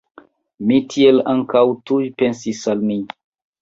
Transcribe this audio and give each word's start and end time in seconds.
Mi 0.71 0.79
tiel 0.95 1.23
ankaŭ 1.35 1.63
tuj 1.93 2.03
pensis 2.19 2.67
al 2.77 2.87
mi! 2.91 3.03